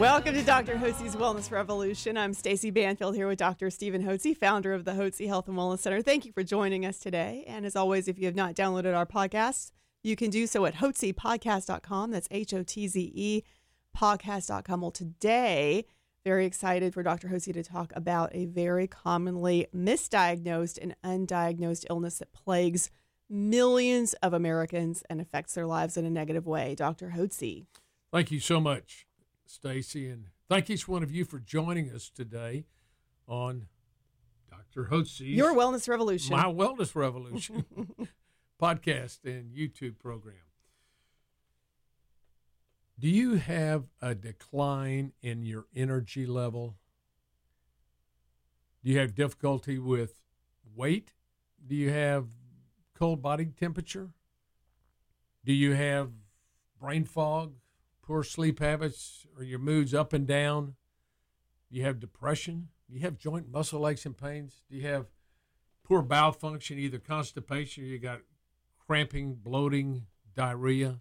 Welcome 0.00 0.32
to 0.32 0.42
Dr. 0.42 0.76
Hotze's 0.76 1.14
Wellness 1.14 1.50
Revolution. 1.50 2.16
I'm 2.16 2.32
Stacy 2.32 2.70
Banfield 2.70 3.14
here 3.14 3.28
with 3.28 3.38
Dr. 3.38 3.68
Stephen 3.68 4.02
Hotze, 4.02 4.34
founder 4.34 4.72
of 4.72 4.86
the 4.86 4.92
Hotze 4.92 5.26
Health 5.26 5.46
and 5.46 5.58
Wellness 5.58 5.80
Center. 5.80 6.00
Thank 6.00 6.24
you 6.24 6.32
for 6.32 6.42
joining 6.42 6.86
us 6.86 6.98
today. 6.98 7.44
And 7.46 7.66
as 7.66 7.76
always, 7.76 8.08
if 8.08 8.18
you 8.18 8.24
have 8.24 8.34
not 8.34 8.54
downloaded 8.54 8.96
our 8.96 9.04
podcast, 9.04 9.72
you 10.02 10.16
can 10.16 10.30
do 10.30 10.46
so 10.46 10.64
at 10.64 10.76
hotzepodcast.com. 10.76 12.12
That's 12.12 12.28
H 12.30 12.54
O 12.54 12.62
T 12.62 12.88
Z 12.88 13.12
E 13.14 13.42
podcast.com. 13.94 14.80
Well, 14.80 14.90
today, 14.90 15.84
very 16.24 16.46
excited 16.46 16.94
for 16.94 17.02
Dr. 17.02 17.28
Hotze 17.28 17.52
to 17.52 17.62
talk 17.62 17.92
about 17.94 18.34
a 18.34 18.46
very 18.46 18.86
commonly 18.86 19.66
misdiagnosed 19.76 20.78
and 20.80 20.96
undiagnosed 21.04 21.84
illness 21.90 22.20
that 22.20 22.32
plagues 22.32 22.90
millions 23.28 24.14
of 24.22 24.32
Americans 24.32 25.02
and 25.10 25.20
affects 25.20 25.52
their 25.52 25.66
lives 25.66 25.98
in 25.98 26.06
a 26.06 26.10
negative 26.10 26.46
way. 26.46 26.74
Dr. 26.74 27.12
Hotze. 27.14 27.66
Thank 28.10 28.30
you 28.30 28.40
so 28.40 28.60
much. 28.60 29.06
Stacy, 29.50 30.08
and 30.08 30.26
thank 30.48 30.70
each 30.70 30.86
one 30.86 31.02
of 31.02 31.10
you 31.10 31.24
for 31.24 31.40
joining 31.40 31.90
us 31.90 32.08
today 32.08 32.66
on 33.26 33.66
Dr. 34.48 34.84
Hotze's 34.90 35.22
Your 35.22 35.54
Wellness 35.54 35.88
Revolution. 35.88 36.36
My 36.36 36.44
Wellness 36.44 36.94
Revolution 36.94 37.64
podcast 38.62 39.18
and 39.24 39.50
YouTube 39.50 39.98
program. 39.98 40.36
Do 42.96 43.08
you 43.08 43.34
have 43.36 43.86
a 44.00 44.14
decline 44.14 45.12
in 45.20 45.44
your 45.44 45.64
energy 45.74 46.26
level? 46.26 46.76
Do 48.84 48.92
you 48.92 48.98
have 49.00 49.16
difficulty 49.16 49.80
with 49.80 50.20
weight? 50.76 51.14
Do 51.66 51.74
you 51.74 51.90
have 51.90 52.26
cold 52.94 53.20
body 53.20 53.46
temperature? 53.46 54.10
Do 55.44 55.52
you 55.52 55.72
have 55.72 56.10
brain 56.80 57.04
fog? 57.04 57.54
Poor 58.10 58.24
sleep 58.24 58.58
habits 58.58 59.24
or 59.36 59.44
your 59.44 59.60
moods 59.60 59.94
up 59.94 60.12
and 60.12 60.26
down? 60.26 60.74
Do 61.70 61.78
you 61.78 61.84
have 61.84 62.00
depression? 62.00 62.66
Do 62.88 62.96
you 62.96 63.02
have 63.02 63.16
joint 63.16 63.48
muscle 63.48 63.86
aches 63.86 64.04
and 64.04 64.18
pains? 64.18 64.62
Do 64.68 64.76
you 64.76 64.88
have 64.88 65.06
poor 65.84 66.02
bowel 66.02 66.32
function, 66.32 66.76
either 66.76 66.98
constipation 66.98 67.84
or 67.84 67.86
you 67.86 68.00
got 68.00 68.22
cramping, 68.84 69.36
bloating, 69.36 70.06
diarrhea, 70.34 70.98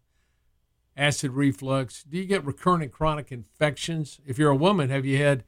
acid 0.96 1.32
reflux? 1.32 2.04
Do 2.04 2.16
you 2.16 2.26
get 2.26 2.46
recurrent 2.46 2.84
and 2.84 2.92
chronic 2.92 3.32
infections? 3.32 4.20
If 4.24 4.38
you're 4.38 4.52
a 4.52 4.56
woman, 4.56 4.92
have 4.92 5.08
you 5.08 5.18
had 5.18 5.44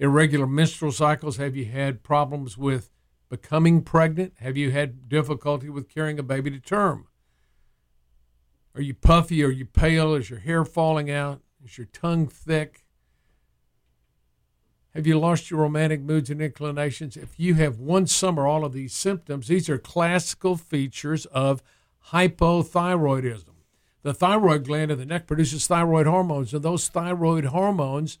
irregular 0.00 0.48
menstrual 0.48 0.90
cycles? 0.90 1.36
Have 1.36 1.54
you 1.54 1.66
had 1.66 2.02
problems 2.02 2.58
with 2.58 2.90
becoming 3.28 3.82
pregnant? 3.82 4.32
Have 4.38 4.56
you 4.56 4.72
had 4.72 5.08
difficulty 5.08 5.68
with 5.68 5.88
carrying 5.88 6.18
a 6.18 6.24
baby 6.24 6.50
to 6.50 6.58
term? 6.58 7.06
Are 8.78 8.82
you 8.82 8.94
puffy? 8.94 9.42
Are 9.42 9.50
you 9.50 9.64
pale? 9.64 10.14
Is 10.14 10.30
your 10.30 10.38
hair 10.38 10.64
falling 10.64 11.10
out? 11.10 11.40
Is 11.64 11.76
your 11.76 11.88
tongue 11.92 12.28
thick? 12.28 12.84
Have 14.94 15.04
you 15.04 15.18
lost 15.18 15.50
your 15.50 15.62
romantic 15.62 16.00
moods 16.00 16.30
and 16.30 16.40
inclinations? 16.40 17.16
If 17.16 17.40
you 17.40 17.54
have 17.54 17.80
one 17.80 18.06
sum 18.06 18.38
or 18.38 18.46
all 18.46 18.64
of 18.64 18.72
these 18.72 18.92
symptoms, 18.92 19.48
these 19.48 19.68
are 19.68 19.78
classical 19.78 20.56
features 20.56 21.26
of 21.26 21.60
hypothyroidism. 22.12 23.56
The 24.02 24.14
thyroid 24.14 24.66
gland 24.66 24.92
of 24.92 24.98
the 24.98 25.06
neck 25.06 25.26
produces 25.26 25.66
thyroid 25.66 26.06
hormones, 26.06 26.54
and 26.54 26.62
those 26.62 26.86
thyroid 26.86 27.46
hormones 27.46 28.20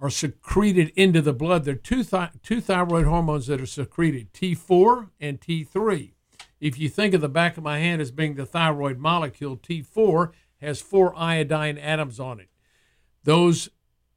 are 0.00 0.08
secreted 0.08 0.92
into 0.96 1.20
the 1.20 1.34
blood. 1.34 1.64
There 1.66 1.74
are 1.74 1.76
two, 1.76 2.04
th- 2.04 2.30
two 2.42 2.62
thyroid 2.62 3.04
hormones 3.04 3.48
that 3.48 3.60
are 3.60 3.66
secreted 3.66 4.32
T4 4.32 5.10
and 5.20 5.38
T3. 5.38 6.12
If 6.60 6.78
you 6.78 6.88
think 6.88 7.14
of 7.14 7.20
the 7.20 7.28
back 7.28 7.56
of 7.56 7.62
my 7.62 7.78
hand 7.78 8.00
as 8.00 8.10
being 8.10 8.34
the 8.34 8.46
thyroid 8.46 8.98
molecule, 8.98 9.56
T4 9.56 10.32
has 10.60 10.80
four 10.80 11.16
iodine 11.16 11.78
atoms 11.78 12.18
on 12.18 12.40
it. 12.40 12.48
Those 13.24 13.68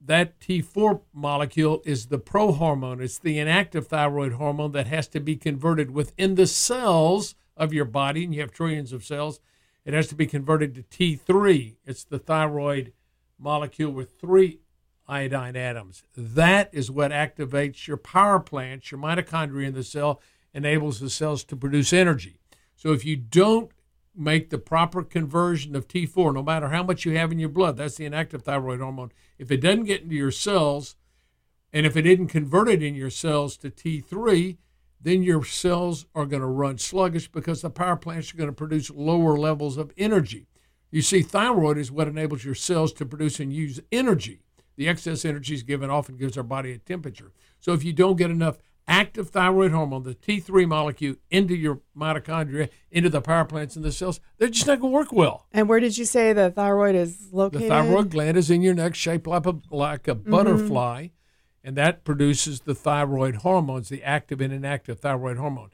that 0.03 0.39
T4 0.39 1.01
molecule 1.13 1.81
is 1.85 2.07
the 2.07 2.17
prohormone. 2.17 3.01
It's 3.01 3.19
the 3.19 3.37
inactive 3.37 3.87
thyroid 3.87 4.33
hormone 4.33 4.71
that 4.71 4.87
has 4.87 5.07
to 5.09 5.19
be 5.19 5.35
converted 5.35 5.91
within 5.91 6.35
the 6.35 6.47
cells 6.47 7.35
of 7.55 7.73
your 7.73 7.85
body, 7.85 8.23
and 8.23 8.33
you 8.33 8.41
have 8.41 8.51
trillions 8.51 8.93
of 8.93 9.05
cells. 9.05 9.39
It 9.85 9.93
has 9.93 10.07
to 10.07 10.15
be 10.15 10.25
converted 10.25 10.73
to 10.75 10.83
T3. 10.83 11.75
It's 11.85 12.03
the 12.03 12.17
thyroid 12.19 12.93
molecule 13.37 13.91
with 13.91 14.19
three 14.19 14.61
iodine 15.07 15.55
atoms. 15.55 16.03
That 16.15 16.69
is 16.71 16.89
what 16.89 17.11
activates 17.11 17.87
your 17.87 17.97
power 17.97 18.39
plants, 18.39 18.91
your 18.91 18.99
mitochondria 18.99 19.67
in 19.67 19.73
the 19.73 19.83
cell, 19.83 20.21
enables 20.53 20.99
the 20.99 21.09
cells 21.09 21.43
to 21.45 21.55
produce 21.55 21.93
energy. 21.93 22.37
So 22.75 22.91
if 22.93 23.05
you 23.05 23.15
don't 23.15 23.71
make 24.15 24.49
the 24.49 24.57
proper 24.57 25.03
conversion 25.03 25.75
of 25.75 25.87
T4, 25.87 26.33
no 26.33 26.43
matter 26.43 26.69
how 26.69 26.83
much 26.83 27.05
you 27.05 27.15
have 27.17 27.31
in 27.31 27.39
your 27.39 27.49
blood, 27.49 27.77
that's 27.77 27.95
the 27.95 28.05
inactive 28.05 28.43
thyroid 28.43 28.79
hormone, 28.79 29.11
if 29.37 29.51
it 29.51 29.61
doesn't 29.61 29.85
get 29.85 30.01
into 30.01 30.15
your 30.15 30.31
cells, 30.31 30.95
and 31.73 31.85
if 31.85 31.95
it 31.95 32.05
isn't 32.05 32.27
converted 32.27 32.83
in 32.83 32.95
your 32.95 33.09
cells 33.09 33.55
to 33.57 33.69
T3, 33.69 34.57
then 34.99 35.23
your 35.23 35.43
cells 35.43 36.05
are 36.13 36.25
going 36.25 36.41
to 36.41 36.47
run 36.47 36.77
sluggish 36.77 37.27
because 37.27 37.61
the 37.61 37.69
power 37.69 37.95
plants 37.95 38.33
are 38.33 38.37
going 38.37 38.49
to 38.49 38.55
produce 38.55 38.89
lower 38.89 39.37
levels 39.37 39.77
of 39.77 39.93
energy. 39.97 40.47
You 40.91 41.01
see, 41.01 41.21
thyroid 41.21 41.77
is 41.77 41.91
what 41.91 42.07
enables 42.07 42.43
your 42.43 42.55
cells 42.55 42.91
to 42.93 43.05
produce 43.05 43.39
and 43.39 43.53
use 43.53 43.79
energy. 43.91 44.41
The 44.75 44.89
excess 44.89 45.25
energy 45.25 45.53
is 45.53 45.63
given 45.63 45.89
off 45.89 46.09
and 46.09 46.19
gives 46.19 46.37
our 46.37 46.43
body 46.43 46.73
a 46.73 46.77
temperature. 46.77 47.31
So 47.59 47.73
if 47.73 47.83
you 47.83 47.93
don't 47.93 48.17
get 48.17 48.31
enough 48.31 48.57
active 48.87 49.29
thyroid 49.29 49.71
hormone, 49.71 50.03
the 50.03 50.15
T3 50.15 50.67
molecule, 50.67 51.15
into 51.29 51.55
your 51.55 51.81
mitochondria, 51.97 52.69
into 52.91 53.09
the 53.09 53.21
power 53.21 53.45
plants 53.45 53.75
in 53.75 53.81
the 53.81 53.91
cells, 53.91 54.19
they're 54.37 54.49
just 54.49 54.67
not 54.67 54.79
going 54.79 54.91
to 54.91 54.95
work 54.95 55.11
well. 55.11 55.45
And 55.51 55.69
where 55.69 55.79
did 55.79 55.97
you 55.97 56.05
say 56.05 56.33
the 56.33 56.51
thyroid 56.51 56.95
is 56.95 57.29
located? 57.31 57.63
The 57.63 57.67
thyroid 57.69 58.09
gland 58.09 58.37
is 58.37 58.49
in 58.49 58.61
your 58.61 58.73
neck, 58.73 58.95
shaped 58.95 59.27
like 59.27 59.45
a, 59.45 59.55
like 59.69 60.07
a 60.07 60.15
mm-hmm. 60.15 60.29
butterfly, 60.29 61.07
and 61.63 61.75
that 61.77 62.03
produces 62.03 62.61
the 62.61 62.75
thyroid 62.75 63.37
hormones, 63.37 63.89
the 63.89 64.03
active 64.03 64.41
and 64.41 64.53
inactive 64.53 64.99
thyroid 64.99 65.37
hormone. 65.37 65.69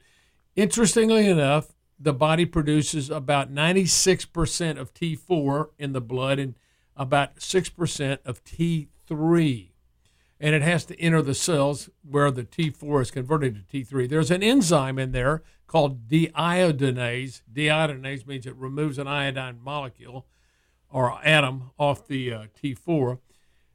Interestingly 0.54 1.26
enough, 1.26 1.72
the 1.98 2.12
body 2.12 2.44
produces 2.44 3.10
about 3.10 3.52
96% 3.52 4.78
of 4.78 4.94
T4 4.94 5.68
in 5.78 5.92
the 5.92 6.00
blood 6.00 6.38
and 6.38 6.54
about 6.96 7.36
6% 7.36 8.18
of 8.24 8.44
T3 8.44 9.70
and 10.40 10.54
it 10.54 10.62
has 10.62 10.84
to 10.86 11.00
enter 11.00 11.22
the 11.22 11.34
cells 11.34 11.90
where 12.08 12.30
the 12.30 12.44
T4 12.44 13.02
is 13.02 13.10
converted 13.10 13.68
to 13.68 13.84
T3. 13.84 14.08
There's 14.08 14.30
an 14.30 14.42
enzyme 14.42 14.98
in 14.98 15.12
there 15.12 15.42
called 15.66 16.08
deiodinase. 16.08 17.42
Deiodinase 17.52 18.26
means 18.26 18.46
it 18.46 18.56
removes 18.56 18.98
an 18.98 19.08
iodine 19.08 19.58
molecule 19.62 20.26
or 20.90 21.18
atom 21.24 21.70
off 21.78 22.06
the 22.06 22.32
uh, 22.32 22.44
T4. 22.62 23.18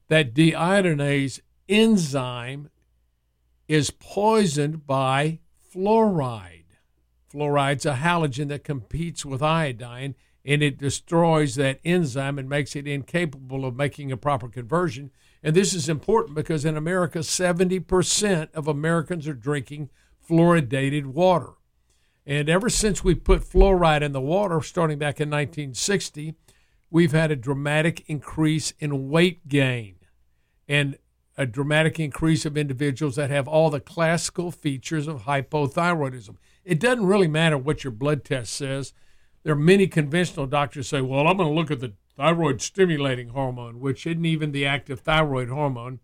That 0.07 0.33
deiodinase 0.33 1.41
enzyme 1.67 2.69
is 3.67 3.91
poisoned 3.91 4.85
by 4.85 5.39
fluoride. 5.73 6.63
Fluoride's 7.31 7.85
a 7.85 7.95
halogen 7.95 8.47
that 8.49 8.63
competes 8.63 9.25
with 9.25 9.41
iodine 9.41 10.15
and 10.45 10.61
it 10.61 10.77
destroys 10.77 11.55
that 11.55 11.79
enzyme 11.83 12.37
and 12.37 12.49
makes 12.49 12.75
it 12.75 12.87
incapable 12.87 13.65
of 13.65 13.75
making 13.75 14.11
a 14.11 14.17
proper 14.17 14.49
conversion 14.49 15.09
and 15.43 15.55
this 15.55 15.73
is 15.73 15.89
important 15.89 16.35
because 16.35 16.63
in 16.63 16.77
America, 16.77 17.19
70% 17.19 18.53
of 18.53 18.67
Americans 18.67 19.27
are 19.27 19.33
drinking 19.33 19.89
fluoridated 20.27 21.07
water. 21.07 21.53
And 22.25 22.49
ever 22.49 22.69
since 22.69 23.03
we 23.03 23.15
put 23.15 23.41
fluoride 23.41 24.01
in 24.01 24.13
the 24.13 24.21
water, 24.21 24.61
starting 24.61 24.97
back 24.97 25.19
in 25.19 25.29
1960, 25.29 26.35
we've 26.89 27.11
had 27.11 27.31
a 27.31 27.35
dramatic 27.35 28.03
increase 28.07 28.71
in 28.79 29.09
weight 29.09 29.49
gain 29.49 29.95
and 30.67 30.97
a 31.37 31.45
dramatic 31.45 31.99
increase 31.99 32.45
of 32.45 32.57
individuals 32.57 33.17
that 33.17 33.29
have 33.29 33.47
all 33.47 33.69
the 33.69 33.81
classical 33.81 34.51
features 34.51 35.07
of 35.07 35.23
hypothyroidism. 35.23 36.37
It 36.63 36.79
doesn't 36.79 37.05
really 37.05 37.27
matter 37.27 37.57
what 37.57 37.83
your 37.83 37.91
blood 37.91 38.23
test 38.23 38.53
says. 38.53 38.93
There 39.43 39.53
are 39.53 39.57
many 39.57 39.87
conventional 39.87 40.45
doctors 40.45 40.87
say, 40.87 41.01
well, 41.01 41.27
I'm 41.27 41.35
going 41.35 41.49
to 41.49 41.55
look 41.55 41.71
at 41.71 41.81
the 41.81 41.93
thyroid 42.15 42.61
stimulating 42.61 43.29
hormone, 43.29 43.79
which 43.79 44.05
isn't 44.05 44.25
even 44.25 44.51
the 44.51 44.65
active 44.65 44.99
thyroid 44.99 45.49
hormone. 45.49 45.99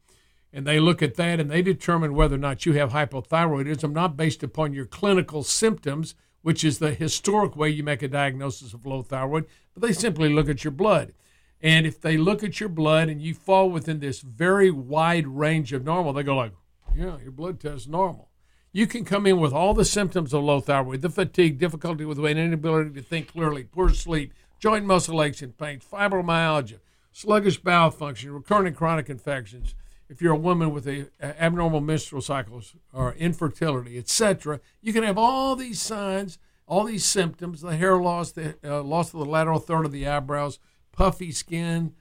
And 0.52 0.66
they 0.66 0.80
look 0.80 1.04
at 1.04 1.16
that 1.16 1.40
and 1.40 1.52
they 1.52 1.62
determine 1.62 2.16
whether 2.16 2.36
or 2.36 2.40
not 2.40 2.66
you 2.66 2.74
have 2.74 2.92
hypothyroidism, 2.92 3.92
not 3.92 4.18
based 4.18 4.42
upon 4.42 4.74
your 4.74 4.86
clinical 4.86 5.44
symptoms, 5.44 6.16
which 6.42 6.64
is 6.64 6.80
the 6.80 6.94
historic 6.94 7.56
way 7.56 7.70
you 7.70 7.84
make 7.84 8.02
a 8.02 8.08
diagnosis 8.08 8.74
of 8.74 8.86
low 8.86 9.02
thyroid, 9.02 9.46
but 9.74 9.84
they 9.84 9.94
simply 9.94 10.30
look 10.30 10.50
at 10.50 10.64
your 10.64 10.72
blood. 10.72 11.14
And 11.62 11.86
if 11.86 12.00
they 12.00 12.18
look 12.18 12.44
at 12.44 12.60
your 12.60 12.70
blood 12.70 13.10
and 13.10 13.22
you 13.22 13.34
fall 13.34 13.70
within 13.70 14.00
this 14.00 14.22
very 14.22 14.72
wide 14.72 15.28
range 15.28 15.74
of 15.74 15.84
normal, 15.84 16.14
they 16.14 16.24
go 16.24 16.36
like, 16.36 16.54
"Yeah, 16.96 17.18
your 17.22 17.32
blood 17.32 17.60
test 17.60 17.76
is 17.76 17.88
normal." 17.88 18.30
You 18.72 18.88
can 18.88 19.04
come 19.04 19.26
in 19.26 19.40
with 19.40 19.52
all 19.52 19.74
the 19.74 19.84
symptoms 19.84 20.34
of 20.34 20.44
low 20.44 20.62
thyroid: 20.62 21.02
the 21.02 21.10
fatigue, 21.10 21.60
difficulty 21.60 22.06
with 22.06 22.18
weight, 22.18 22.38
inability 22.38 22.92
to 22.92 23.02
think 23.02 23.34
clearly, 23.34 23.66
poor 23.66 23.90
sleep, 23.90 24.34
joint 24.60 24.86
muscle 24.86 25.22
aches 25.24 25.42
and 25.42 25.58
pains, 25.58 25.84
fibromyalgia, 25.92 26.80
sluggish 27.12 27.58
bowel 27.60 27.92
function, 27.92 28.32
recurrent 28.32 28.76
chronic 28.76 29.10
infections. 29.10 29.74
If 30.10 30.22
you're 30.22 30.34
a 30.34 30.38
woman 30.38 30.74
with 30.74 30.88
a, 30.88 31.08
a 31.22 31.42
abnormal 31.42 31.82
menstrual 31.82 32.22
cycles 32.22 32.76
or 32.92 33.14
infertility, 33.14 33.98
etc., 33.98 34.60
you 34.82 34.92
can 34.92 35.04
have 35.04 35.18
all 35.18 35.56
these 35.56 35.82
signs, 35.82 36.40
all 36.68 36.84
these 36.86 37.06
symptoms: 37.06 37.62
the 37.62 37.76
hair 37.78 37.98
loss, 37.98 38.32
the 38.32 38.56
uh, 38.64 38.82
loss 38.84 39.14
of 39.14 39.20
the 39.20 39.26
lateral 39.26 39.60
third 39.60 39.86
of 39.86 39.92
the 39.92 40.08
eyebrows, 40.08 40.58
puffy 40.92 41.32
skin, 41.32 41.94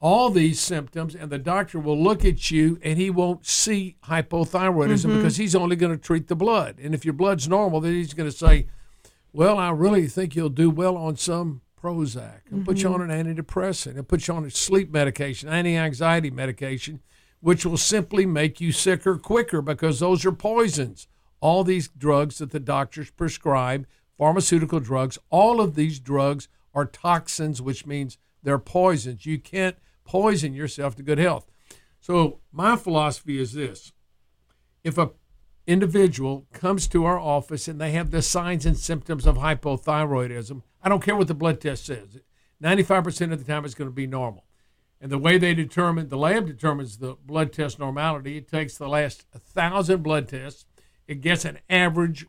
all 0.00 0.30
these 0.30 0.60
symptoms, 0.60 1.14
and 1.14 1.30
the 1.30 1.38
doctor 1.38 1.78
will 1.78 2.02
look 2.02 2.24
at 2.24 2.50
you 2.50 2.78
and 2.82 2.98
he 2.98 3.10
won't 3.10 3.46
see 3.46 3.96
hypothyroidism 4.04 5.06
Mm-hmm. 5.06 5.16
because 5.18 5.36
he's 5.36 5.54
only 5.54 5.76
going 5.76 5.92
to 5.92 6.02
treat 6.02 6.28
the 6.28 6.36
blood. 6.36 6.78
And 6.82 6.94
if 6.94 7.04
your 7.04 7.14
blood's 7.14 7.48
normal, 7.48 7.80
then 7.80 7.92
he's 7.92 8.14
going 8.14 8.30
to 8.30 8.36
say, 8.36 8.66
Well, 9.32 9.58
I 9.58 9.70
really 9.70 10.06
think 10.08 10.34
you'll 10.34 10.48
do 10.48 10.70
well 10.70 10.96
on 10.96 11.16
some 11.16 11.60
Prozac 11.86 12.40
and 12.50 12.64
put 12.64 12.78
you 12.78 12.88
mm-hmm. 12.88 13.02
on 13.02 13.10
an 13.10 13.36
antidepressant 13.36 13.96
and 13.96 14.08
put 14.08 14.26
you 14.26 14.34
on 14.34 14.44
a 14.44 14.50
sleep 14.50 14.90
medication, 14.90 15.48
anti 15.48 15.76
anxiety 15.76 16.30
medication, 16.30 17.00
which 17.40 17.64
will 17.64 17.76
simply 17.76 18.26
make 18.26 18.60
you 18.60 18.72
sicker 18.72 19.16
quicker 19.16 19.62
because 19.62 20.00
those 20.00 20.26
are 20.26 20.32
poisons. 20.32 21.06
All 21.40 21.62
these 21.62 21.86
drugs 21.88 22.38
that 22.38 22.50
the 22.50 22.58
doctors 22.58 23.10
prescribe, 23.10 23.86
pharmaceutical 24.18 24.80
drugs, 24.80 25.16
all 25.30 25.60
of 25.60 25.76
these 25.76 26.00
drugs 26.00 26.48
are 26.74 26.86
toxins, 26.86 27.62
which 27.62 27.86
means 27.86 28.18
they're 28.42 28.58
poisons. 28.58 29.24
You 29.24 29.38
can't 29.38 29.76
poison 30.04 30.54
yourself 30.54 30.96
to 30.96 31.04
good 31.04 31.18
health. 31.18 31.46
So, 32.00 32.40
my 32.50 32.76
philosophy 32.76 33.38
is 33.40 33.52
this 33.52 33.92
if 34.82 34.98
a 34.98 35.10
individual 35.66 36.46
comes 36.52 36.86
to 36.88 37.04
our 37.04 37.18
office 37.18 37.68
and 37.68 37.80
they 37.80 37.92
have 37.92 38.10
the 38.10 38.22
signs 38.22 38.64
and 38.66 38.76
symptoms 38.76 39.26
of 39.26 39.36
hypothyroidism, 39.36 40.62
I 40.82 40.88
don't 40.88 41.02
care 41.02 41.16
what 41.16 41.28
the 41.28 41.34
blood 41.34 41.60
test 41.60 41.86
says. 41.86 42.20
95% 42.62 43.32
of 43.32 43.38
the 43.38 43.52
time 43.52 43.64
it's 43.64 43.74
going 43.74 43.90
to 43.90 43.94
be 43.94 44.06
normal. 44.06 44.44
And 45.00 45.10
the 45.12 45.18
way 45.18 45.36
they 45.36 45.54
determine, 45.54 46.08
the 46.08 46.16
lab 46.16 46.46
determines 46.46 46.98
the 46.98 47.16
blood 47.24 47.52
test 47.52 47.78
normality, 47.78 48.38
it 48.38 48.48
takes 48.48 48.78
the 48.78 48.88
last 48.88 49.26
1,000 49.32 50.02
blood 50.02 50.28
tests, 50.28 50.64
it 51.06 51.20
gets 51.20 51.44
an 51.44 51.58
average, 51.68 52.26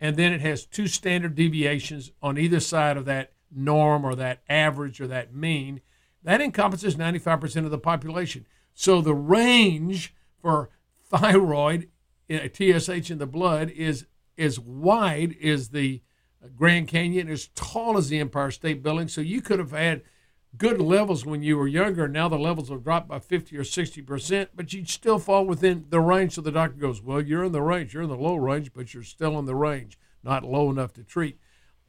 and 0.00 0.16
then 0.16 0.32
it 0.32 0.40
has 0.40 0.66
two 0.66 0.86
standard 0.86 1.34
deviations 1.34 2.12
on 2.22 2.38
either 2.38 2.60
side 2.60 2.96
of 2.96 3.06
that 3.06 3.32
norm 3.50 4.04
or 4.04 4.14
that 4.14 4.42
average 4.48 5.00
or 5.00 5.06
that 5.06 5.34
mean. 5.34 5.80
That 6.22 6.40
encompasses 6.40 6.96
95% 6.96 7.64
of 7.64 7.70
the 7.70 7.78
population. 7.78 8.46
So 8.74 9.00
the 9.00 9.14
range 9.14 10.14
for 10.40 10.70
thyroid, 11.02 11.88
TSH 12.30 13.10
in 13.10 13.18
the 13.18 13.26
blood, 13.26 13.70
is 13.70 14.06
as 14.38 14.58
wide 14.58 15.36
as 15.42 15.68
the 15.70 16.02
Grand 16.56 16.88
Canyon, 16.88 17.28
as 17.28 17.48
tall 17.54 17.98
as 17.98 18.08
the 18.08 18.18
Empire 18.18 18.50
State 18.50 18.82
Building. 18.82 19.08
So 19.08 19.20
you 19.20 19.42
could 19.42 19.58
have 19.58 19.72
had 19.72 20.02
good 20.56 20.80
levels 20.80 21.26
when 21.26 21.42
you 21.42 21.56
were 21.56 21.68
younger. 21.68 22.08
Now 22.08 22.28
the 22.28 22.38
levels 22.38 22.70
have 22.70 22.82
dropped 22.82 23.08
by 23.08 23.18
50 23.18 23.56
or 23.56 23.62
60%, 23.62 24.48
but 24.54 24.72
you'd 24.72 24.88
still 24.88 25.18
fall 25.18 25.44
within 25.44 25.86
the 25.90 26.00
range. 26.00 26.32
So 26.32 26.40
the 26.40 26.52
doctor 26.52 26.76
goes, 26.78 27.02
Well, 27.02 27.20
you're 27.20 27.44
in 27.44 27.52
the 27.52 27.62
range. 27.62 27.94
You're 27.94 28.04
in 28.04 28.08
the 28.08 28.16
low 28.16 28.36
range, 28.36 28.72
but 28.72 28.94
you're 28.94 29.02
still 29.02 29.38
in 29.38 29.44
the 29.44 29.54
range, 29.54 29.98
not 30.22 30.44
low 30.44 30.70
enough 30.70 30.92
to 30.94 31.04
treat. 31.04 31.38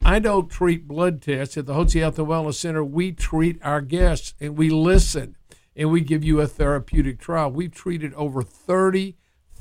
I 0.03 0.19
don't 0.19 0.49
treat 0.49 0.87
blood 0.87 1.21
tests 1.21 1.57
at 1.57 1.67
the 1.67 1.73
Hotze 1.73 1.99
Health 1.99 2.17
and 2.17 2.27
Wellness 2.27 2.55
Center. 2.55 2.83
We 2.83 3.11
treat 3.11 3.59
our 3.63 3.81
guests 3.81 4.33
and 4.39 4.57
we 4.57 4.69
listen 4.69 5.35
and 5.75 5.91
we 5.91 6.01
give 6.01 6.23
you 6.23 6.41
a 6.41 6.47
therapeutic 6.47 7.19
trial. 7.19 7.51
We've 7.51 7.71
treated 7.71 8.13
over 8.15 8.41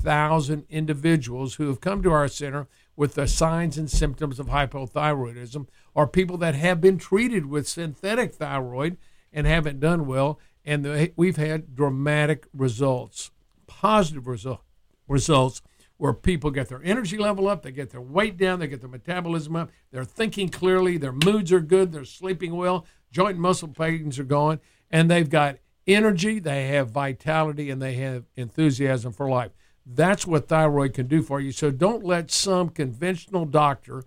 30,000 0.01 0.65
individuals 0.71 1.55
who 1.55 1.69
have 1.69 1.81
come 1.81 2.03
to 2.03 2.11
our 2.11 2.29
center 2.29 2.67
with 2.97 3.15
the 3.15 3.29
signs 3.29 3.77
and 3.77 3.91
symptoms 3.91 4.39
of 4.39 4.49
hypothyroidism 4.49 5.67
or 5.95 6.07
people 6.07 6.37
that 6.39 6.55
have 6.55 6.81
been 6.81 6.99
treated 6.99 7.47
with 7.47 7.69
synthetic 7.69 8.35
thyroid 8.35 8.97
and 9.33 9.47
haven't 9.47 9.81
done 9.81 10.07
well. 10.07 10.39
And 10.65 10.85
the, 10.85 11.13
we've 11.17 11.37
had 11.37 11.75
dramatic 11.75 12.47
results, 12.55 13.31
positive 13.67 14.27
result, 14.27 14.63
results 15.07 15.63
where 15.99 16.15
people 16.15 16.51
get 16.51 16.69
their 16.69 16.83
energy 16.83 17.19
level 17.19 17.47
up, 17.47 17.63
they 17.63 17.73
get 17.73 17.91
their 17.91 18.01
weight 18.01 18.39
down, 18.39 18.59
they 18.59 18.67
get 18.67 18.81
their 18.81 18.89
metabolism 18.89 19.55
up, 19.55 19.71
they're 19.91 20.03
thinking 20.03 20.49
clearly, 20.49 20.97
their 20.97 21.13
moods 21.13 21.53
are 21.53 21.61
good, 21.61 21.93
they're 21.93 22.07
sleeping 22.07 22.57
well, 22.57 22.87
joint 23.13 23.33
and 23.33 23.41
muscle 23.41 23.69
pains 23.69 24.19
are 24.19 24.25
gone, 24.25 24.61
and 24.91 25.11
they've 25.11 25.29
got 25.29 25.59
energy, 25.87 26.39
they 26.39 26.69
have 26.69 26.91
vitality, 26.91 27.69
and 27.69 27.83
they 27.83 27.95
have 27.95 28.25
enthusiasm 28.35 29.13
for 29.13 29.29
life. 29.29 29.51
That's 29.87 30.27
what 30.27 30.49
thyroid 30.49 30.95
can 30.95 31.07
do 31.07 31.23
for 31.23 31.41
you. 31.41 31.53
So 31.53 31.71
don't 31.71 32.05
let 32.05 32.31
some 32.31 32.69
conventional 32.69 33.45
doctor 33.45 34.05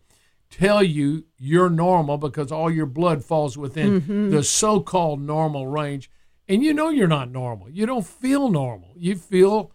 tell 0.50 0.84
you 0.84 1.26
you're 1.38 1.70
normal 1.70 2.18
because 2.18 2.52
all 2.52 2.70
your 2.72 2.86
blood 2.86 3.24
falls 3.24 3.58
within 3.58 4.02
mm-hmm. 4.02 4.30
the 4.30 4.44
so 4.44 4.80
called 4.80 5.20
normal 5.20 5.68
range. 5.68 6.10
And 6.48 6.64
you 6.64 6.74
know 6.74 6.90
you're 6.90 7.08
not 7.08 7.32
normal. 7.32 7.70
You 7.70 7.86
don't 7.86 8.06
feel 8.06 8.50
normal. 8.50 8.94
You 8.96 9.16
feel 9.16 9.72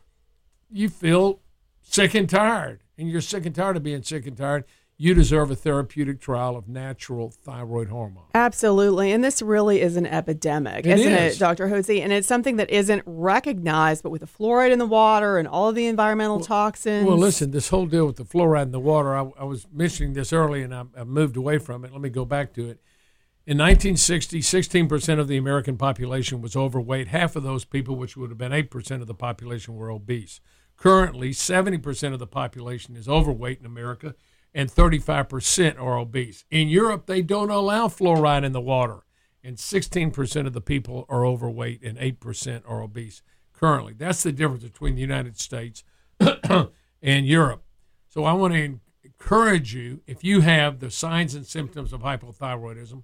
you 0.71 0.89
feel 0.89 1.41
sick 1.83 2.15
and 2.15 2.29
tired. 2.29 2.83
And 2.97 3.09
you're 3.09 3.21
sick 3.21 3.47
and 3.47 3.55
tired 3.55 3.77
of 3.77 3.83
being 3.83 4.03
sick 4.03 4.27
and 4.27 4.37
tired. 4.37 4.65
You 5.01 5.15
deserve 5.15 5.53
a 5.53 5.55
therapeutic 5.55 6.21
trial 6.21 6.57
of 6.57 6.69
natural 6.69 7.31
thyroid 7.31 7.89
hormone. 7.89 8.25
Absolutely. 8.35 9.13
And 9.13 9.23
this 9.23 9.41
really 9.41 9.81
is 9.81 9.97
an 9.97 10.07
epidemic, 10.07 10.87
isn't 10.87 11.13
is. 11.13 11.37
it, 11.37 11.39
Dr. 11.39 11.69
Hotze? 11.69 12.03
And 12.03 12.13
it's 12.13 12.27
something 12.27 12.57
that 12.57 12.69
isn't 12.69 13.05
recognized, 13.07 14.03
but 14.03 14.11
with 14.11 14.23
the 14.23 14.27
fluoride 14.27 14.73
in 14.73 14.81
the 14.81 14.87
water 14.87 15.39
and 15.39 15.47
all 15.47 15.69
of 15.69 15.77
the 15.77 15.87
environmental 15.87 16.41
toxins. 16.41 17.07
Well, 17.07 17.17
listen, 17.17 17.53
this 17.53 17.69
whole 17.69 17.87
deal 17.87 18.07
with 18.07 18.17
the 18.17 18.25
fluoride 18.25 18.65
in 18.65 18.73
the 18.73 18.81
water, 18.81 19.17
I, 19.17 19.31
I 19.39 19.45
was 19.45 19.69
mentioning 19.73 20.15
this 20.15 20.33
early 20.33 20.63
and 20.63 20.75
I, 20.75 20.83
I 20.97 21.05
moved 21.05 21.37
away 21.37 21.59
from 21.59 21.85
it. 21.85 21.93
Let 21.93 22.01
me 22.01 22.11
go 22.11 22.25
back 22.25 22.53
to 22.55 22.63
it. 22.69 22.81
In 23.47 23.57
1960, 23.57 24.41
16% 24.41 25.21
of 25.21 25.29
the 25.29 25.37
American 25.37 25.77
population 25.77 26.43
was 26.43 26.57
overweight. 26.57 27.07
Half 27.07 27.37
of 27.37 27.45
those 27.45 27.65
people, 27.65 27.95
which 27.95 28.17
would 28.17 28.31
have 28.31 28.37
been 28.37 28.51
8% 28.51 29.01
of 29.01 29.07
the 29.07 29.15
population, 29.15 29.77
were 29.77 29.93
obese. 29.93 30.41
Currently, 30.77 31.31
70% 31.31 32.13
of 32.13 32.19
the 32.19 32.27
population 32.27 32.97
is 32.97 33.09
overweight 33.09 33.61
in 33.61 33.65
America 33.65 34.17
and 34.55 34.71
35% 34.71 35.81
are 35.81 35.99
obese. 35.99 36.45
In 36.51 36.69
Europe, 36.69 37.07
they 37.07 37.23
don't 37.23 37.51
allow 37.51 37.89
fluoride 37.89 38.45
in 38.45 38.53
the 38.53 38.61
water, 38.61 39.05
and 39.43 39.57
16% 39.57 40.47
of 40.47 40.53
the 40.53 40.61
people 40.61 41.07
are 41.09 41.25
overweight 41.25 41.83
and 41.83 41.99
8% 41.99 42.63
are 42.67 42.83
obese 42.83 43.23
currently. 43.53 43.95
That's 43.97 44.23
the 44.23 44.33
difference 44.33 44.65
between 44.65 44.95
the 44.95 45.01
United 45.01 45.39
States 45.39 45.85
and 46.21 47.27
Europe. 47.27 47.63
So 48.09 48.25
I 48.25 48.33
want 48.33 48.55
to 48.55 48.81
encourage 49.05 49.75
you 49.75 50.01
if 50.07 50.25
you 50.25 50.41
have 50.41 50.81
the 50.81 50.91
signs 50.91 51.35
and 51.35 51.47
symptoms 51.47 51.93
of 51.93 52.03
hypothyroidism, 52.03 53.03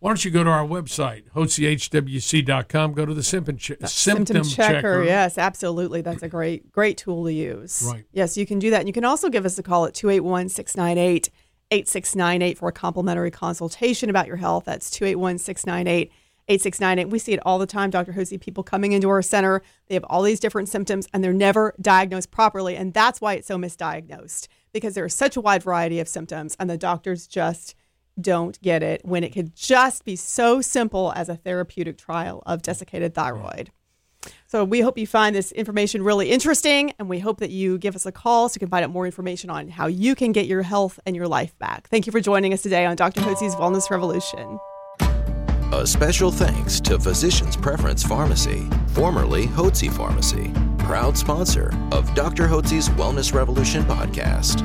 why 0.00 0.10
don't 0.10 0.24
you 0.24 0.30
go 0.30 0.44
to 0.44 0.50
our 0.50 0.64
website, 0.64 1.24
hotzehwc.com, 1.34 2.92
go 2.92 3.04
to 3.04 3.14
the 3.14 3.22
symptom, 3.22 3.56
che- 3.56 3.76
uh, 3.82 3.86
symptom, 3.86 4.44
checker. 4.44 5.02
Yes, 5.02 5.38
absolutely. 5.38 6.02
That's 6.02 6.22
a 6.22 6.28
great, 6.28 6.70
great 6.70 6.96
tool 6.98 7.24
to 7.24 7.32
use. 7.32 7.82
Right. 7.86 8.04
Yes, 8.12 8.36
you 8.36 8.46
can 8.46 8.58
do 8.58 8.70
that. 8.70 8.80
And 8.80 8.88
you 8.88 8.92
can 8.92 9.04
also 9.04 9.28
give 9.28 9.44
us 9.44 9.58
a 9.58 9.62
call 9.62 9.86
at 9.86 9.94
281 9.94 10.50
698 10.50 11.30
8698 11.70 12.58
for 12.58 12.68
a 12.68 12.72
complimentary 12.72 13.30
consultation 13.30 14.08
about 14.08 14.26
your 14.26 14.36
health. 14.36 14.64
That's 14.64 14.90
281 14.90 15.38
698 15.38 16.12
8698. 16.48 17.10
We 17.10 17.18
see 17.18 17.32
it 17.34 17.40
all 17.44 17.58
the 17.58 17.66
time, 17.66 17.90
Dr. 17.90 18.12
Hotze, 18.12 18.40
people 18.40 18.62
coming 18.62 18.92
into 18.92 19.08
our 19.10 19.20
center. 19.20 19.62
They 19.86 19.94
have 19.94 20.04
all 20.04 20.22
these 20.22 20.40
different 20.40 20.68
symptoms 20.68 21.06
and 21.12 21.22
they're 21.22 21.32
never 21.32 21.74
diagnosed 21.80 22.30
properly. 22.30 22.76
And 22.76 22.94
that's 22.94 23.20
why 23.20 23.34
it's 23.34 23.48
so 23.48 23.58
misdiagnosed 23.58 24.48
because 24.72 24.94
there's 24.94 25.14
such 25.14 25.36
a 25.36 25.40
wide 25.40 25.62
variety 25.62 26.00
of 26.00 26.08
symptoms 26.08 26.56
and 26.58 26.70
the 26.70 26.78
doctors 26.78 27.26
just 27.26 27.74
don't 28.20 28.60
get 28.62 28.82
it 28.82 29.00
when 29.04 29.24
it 29.24 29.32
could 29.32 29.54
just 29.54 30.04
be 30.04 30.16
so 30.16 30.60
simple 30.60 31.12
as 31.14 31.28
a 31.28 31.36
therapeutic 31.36 31.98
trial 31.98 32.42
of 32.46 32.62
desiccated 32.62 33.14
thyroid. 33.14 33.70
So 34.46 34.64
we 34.64 34.80
hope 34.80 34.98
you 34.98 35.06
find 35.06 35.34
this 35.34 35.52
information 35.52 36.02
really 36.02 36.30
interesting, 36.30 36.92
and 36.98 37.08
we 37.08 37.18
hope 37.18 37.38
that 37.40 37.50
you 37.50 37.78
give 37.78 37.94
us 37.94 38.06
a 38.06 38.12
call 38.12 38.48
so 38.48 38.56
you 38.56 38.60
can 38.60 38.68
find 38.68 38.84
out 38.84 38.90
more 38.90 39.06
information 39.06 39.50
on 39.50 39.68
how 39.68 39.86
you 39.86 40.14
can 40.14 40.32
get 40.32 40.46
your 40.46 40.62
health 40.62 40.98
and 41.06 41.14
your 41.14 41.28
life 41.28 41.56
back. 41.58 41.88
Thank 41.88 42.06
you 42.06 42.12
for 42.12 42.20
joining 42.20 42.52
us 42.52 42.62
today 42.62 42.84
on 42.84 42.96
Dr. 42.96 43.20
Hotze's 43.20 43.54
Wellness 43.54 43.90
Revolution. 43.90 44.58
A 45.70 45.86
special 45.86 46.30
thanks 46.30 46.80
to 46.80 46.98
Physicians 46.98 47.56
Preference 47.56 48.02
Pharmacy, 48.02 48.66
formerly 48.88 49.46
Hotze 49.46 49.92
Pharmacy, 49.92 50.50
proud 50.78 51.16
sponsor 51.16 51.72
of 51.92 52.12
Dr. 52.14 52.48
Hotze's 52.48 52.88
Wellness 52.90 53.34
Revolution 53.34 53.84
podcast. 53.84 54.64